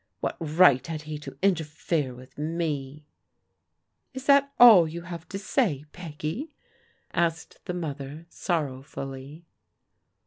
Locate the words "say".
5.37-5.85